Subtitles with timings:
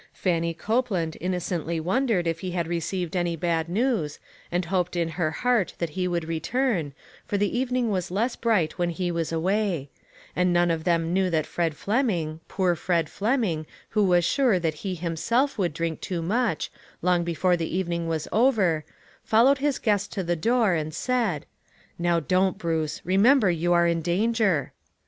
[0.13, 4.17] Fannie Copeland innocently wondered if he had received any bad news,
[4.51, 6.93] and hoped, in her heart that he would return,
[7.27, 9.91] for the evening was less bright when he was away;
[10.35, 14.73] and none of them knew that Fred Fleming, poor Fred Fleming, who was sure that
[14.81, 16.71] he himself would drink too much,
[17.03, 18.83] long before the evening was over,
[19.23, 21.45] followed his guest to the door, and said:"
[21.99, 24.73] Now don't, Bruce; remember you are in danger."